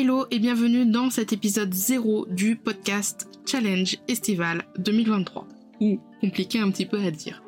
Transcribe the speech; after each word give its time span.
Hello 0.00 0.26
et 0.30 0.38
bienvenue 0.38 0.86
dans 0.86 1.10
cet 1.10 1.32
épisode 1.32 1.74
0 1.74 2.26
du 2.30 2.54
podcast 2.54 3.28
Challenge 3.44 3.96
Estival 4.06 4.62
2023. 4.78 5.48
Ou 5.80 5.98
compliqué 6.20 6.60
un 6.60 6.70
petit 6.70 6.86
peu 6.86 7.00
à 7.00 7.10
dire. 7.10 7.42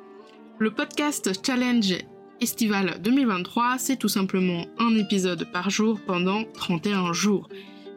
Le 0.59 0.73
podcast 0.73 1.31
Challenge 1.47 1.95
Estival 2.41 3.01
2023, 3.05 3.77
c'est 3.79 3.99
tout 3.99 4.09
simplement 4.09 4.67
un 4.81 4.97
épisode 4.97 5.47
par 5.53 5.71
jour 5.71 6.01
pendant 6.05 6.43
31 6.43 7.13
jours. 7.13 7.49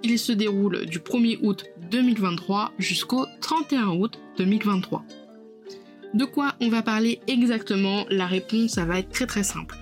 Il 0.04 0.20
se 0.20 0.32
déroule 0.32 0.86
du 0.86 1.00
1er 1.00 1.40
août 1.42 1.66
2023 1.90 2.74
jusqu'au 2.78 3.26
31 3.42 3.88
août 3.88 4.20
2023. 4.38 5.04
De 6.14 6.26
quoi 6.26 6.54
on 6.62 6.70
va 6.70 6.84
parler 6.84 7.22
exactement? 7.26 8.06
La 8.12 8.28
réponse, 8.28 8.74
ça 8.74 8.86
va 8.86 9.00
être 9.00 9.10
très 9.10 9.26
très 9.26 9.44
simple. 9.44 9.76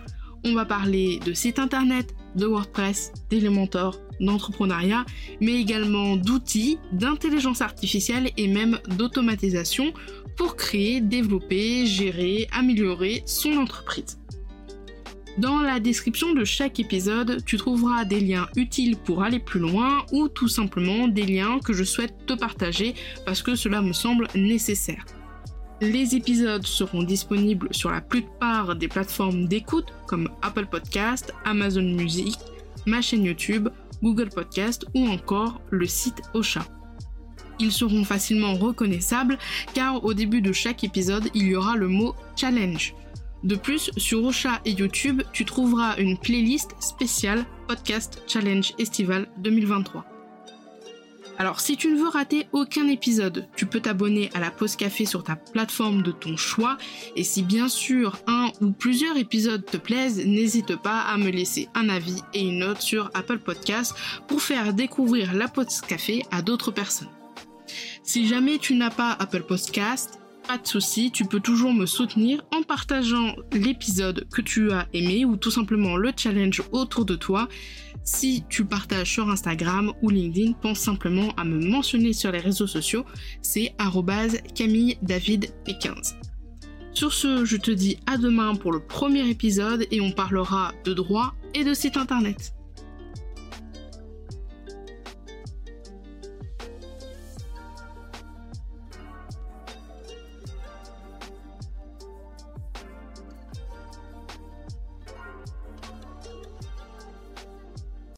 On 0.45 0.53
va 0.53 0.63
parler 0.63 1.19
de 1.25 1.33
site 1.33 1.59
internet, 1.59 2.15
de 2.35 2.45
WordPress, 2.45 3.11
d'Elementor, 3.29 3.99
d'entrepreneuriat, 4.19 5.05
mais 5.39 5.59
également 5.59 6.15
d'outils, 6.15 6.77
d'intelligence 6.91 7.61
artificielle 7.61 8.31
et 8.37 8.47
même 8.47 8.79
d'automatisation 8.97 9.93
pour 10.37 10.55
créer, 10.55 11.01
développer, 11.01 11.85
gérer, 11.85 12.47
améliorer 12.51 13.23
son 13.25 13.57
entreprise. 13.57 14.17
Dans 15.37 15.61
la 15.61 15.79
description 15.79 16.33
de 16.33 16.43
chaque 16.43 16.79
épisode, 16.79 17.43
tu 17.45 17.57
trouveras 17.57 18.03
des 18.03 18.19
liens 18.19 18.47
utiles 18.57 18.97
pour 18.97 19.23
aller 19.23 19.39
plus 19.39 19.61
loin 19.61 20.05
ou 20.11 20.27
tout 20.27 20.49
simplement 20.49 21.07
des 21.07 21.25
liens 21.25 21.59
que 21.63 21.71
je 21.71 21.85
souhaite 21.85 22.25
te 22.25 22.33
partager 22.33 22.95
parce 23.25 23.41
que 23.41 23.55
cela 23.55 23.81
me 23.81 23.93
semble 23.93 24.27
nécessaire. 24.35 25.05
Les 25.81 26.15
épisodes 26.15 26.67
seront 26.67 27.01
disponibles 27.01 27.67
sur 27.71 27.89
la 27.89 28.01
plupart 28.01 28.75
des 28.75 28.87
plateformes 28.87 29.47
d'écoute 29.47 29.87
comme 30.05 30.29
Apple 30.43 30.67
Podcast, 30.67 31.33
Amazon 31.43 31.81
Music, 31.81 32.37
ma 32.85 33.01
chaîne 33.01 33.23
YouTube, 33.23 33.67
Google 34.03 34.29
Podcast 34.29 34.85
ou 34.93 35.07
encore 35.07 35.59
le 35.71 35.87
site 35.87 36.21
Ocha. 36.35 36.63
Ils 37.59 37.71
seront 37.71 38.03
facilement 38.03 38.53
reconnaissables 38.53 39.39
car 39.73 40.03
au 40.05 40.13
début 40.13 40.43
de 40.43 40.51
chaque 40.51 40.83
épisode, 40.83 41.29
il 41.33 41.47
y 41.47 41.55
aura 41.55 41.75
le 41.75 41.87
mot 41.87 42.13
challenge. 42.35 42.93
De 43.43 43.55
plus, 43.55 43.89
sur 43.97 44.23
Ocha 44.23 44.61
et 44.65 44.71
YouTube, 44.73 45.23
tu 45.33 45.45
trouveras 45.45 45.97
une 45.97 46.15
playlist 46.15 46.75
spéciale 46.79 47.43
Podcast 47.67 48.21
Challenge 48.27 48.71
Estival 48.77 49.27
2023. 49.39 50.05
Alors 51.41 51.59
si 51.59 51.75
tu 51.75 51.87
ne 51.91 51.97
veux 51.97 52.07
rater 52.07 52.45
aucun 52.51 52.87
épisode, 52.87 53.47
tu 53.55 53.65
peux 53.65 53.79
t'abonner 53.79 54.29
à 54.35 54.39
la 54.39 54.51
pause 54.51 54.75
café 54.75 55.07
sur 55.07 55.23
ta 55.23 55.35
plateforme 55.35 56.03
de 56.03 56.11
ton 56.11 56.37
choix 56.37 56.77
et 57.15 57.23
si 57.23 57.41
bien 57.41 57.67
sûr 57.67 58.19
un 58.27 58.51
ou 58.61 58.69
plusieurs 58.69 59.17
épisodes 59.17 59.65
te 59.65 59.77
plaisent, 59.77 60.23
n'hésite 60.23 60.75
pas 60.75 60.99
à 60.99 61.17
me 61.17 61.31
laisser 61.31 61.67
un 61.73 61.89
avis 61.89 62.21
et 62.35 62.41
une 62.41 62.59
note 62.59 62.79
sur 62.79 63.09
Apple 63.15 63.39
Podcast 63.39 63.95
pour 64.27 64.39
faire 64.39 64.71
découvrir 64.71 65.33
la 65.33 65.47
pause 65.47 65.81
café 65.81 66.21
à 66.29 66.43
d'autres 66.43 66.69
personnes. 66.69 67.09
Si 68.03 68.27
jamais 68.27 68.59
tu 68.59 68.75
n'as 68.75 68.91
pas 68.91 69.13
Apple 69.13 69.41
Podcast, 69.41 70.21
pas 70.47 70.57
de 70.57 70.67
souci, 70.67 71.11
tu 71.11 71.25
peux 71.25 71.39
toujours 71.39 71.73
me 71.73 71.85
soutenir 71.85 72.43
en 72.53 72.61
partageant 72.61 73.35
l'épisode 73.51 74.27
que 74.31 74.41
tu 74.41 74.71
as 74.71 74.87
aimé 74.93 75.23
ou 75.25 75.37
tout 75.37 75.51
simplement 75.51 75.97
le 75.97 76.11
challenge 76.15 76.61
autour 76.71 77.05
de 77.05 77.15
toi. 77.15 77.47
Si 78.03 78.43
tu 78.49 78.65
partages 78.65 79.11
sur 79.11 79.29
Instagram 79.29 79.93
ou 80.01 80.09
LinkedIn, 80.09 80.53
pense 80.53 80.79
simplement 80.79 81.31
à 81.37 81.43
me 81.43 81.63
mentionner 81.63 82.13
sur 82.13 82.31
les 82.31 82.39
réseaux 82.39 82.67
sociaux, 82.67 83.05
c'est 83.41 83.73
Camille 84.55 84.97
David 85.01 85.53
P15. 85.65 86.15
Sur 86.93 87.13
ce, 87.13 87.45
je 87.45 87.57
te 87.57 87.71
dis 87.71 87.97
à 88.05 88.17
demain 88.17 88.55
pour 88.55 88.71
le 88.71 88.79
premier 88.79 89.29
épisode 89.29 89.85
et 89.91 90.01
on 90.01 90.11
parlera 90.11 90.73
de 90.83 90.93
droit 90.93 91.33
et 91.53 91.63
de 91.63 91.73
site 91.73 91.95
internet. 91.95 92.53